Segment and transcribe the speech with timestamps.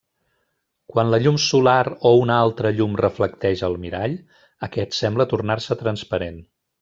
[0.93, 4.15] Quan la llum solar o una altra llum reflecteix al mirall,
[4.69, 6.41] aquest sembla tornar-se transparent.